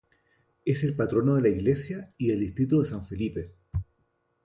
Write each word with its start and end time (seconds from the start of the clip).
Es 0.65 0.83
el 0.83 0.95
patrono 0.95 1.35
de 1.35 1.43
la 1.43 1.49
iglesia 1.49 2.11
y 2.17 2.29
del 2.29 2.39
distrito 2.39 2.79
de 2.81 2.87
San 2.89 3.05
Felipe. 3.05 3.53